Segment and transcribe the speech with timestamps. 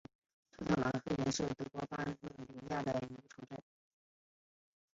[0.57, 2.09] 施塔特劳林根是德国巴伐利
[2.69, 3.61] 亚州的一个市镇。